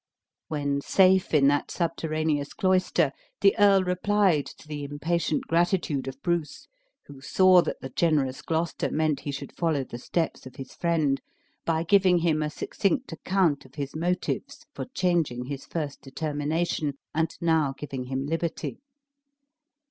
[0.47, 3.11] When safe in that subterraneous cloister,
[3.41, 6.67] the earl replied to the impatient gratitude of Bruce
[7.05, 11.21] (who saw that the generous Gloucester meant he should follow the steps of his friend)
[11.65, 17.37] by giving him a succinct account of his motives for changing his first determination, and
[17.39, 18.79] now giving him liberty.